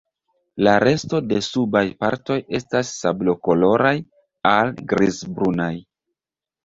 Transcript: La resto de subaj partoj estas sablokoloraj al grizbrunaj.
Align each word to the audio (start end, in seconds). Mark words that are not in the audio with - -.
La 0.67 0.71
resto 0.83 1.19
de 1.33 1.41
subaj 1.47 1.83
partoj 2.05 2.37
estas 2.61 2.93
sablokoloraj 3.03 3.95
al 4.57 4.73
grizbrunaj. 4.95 5.73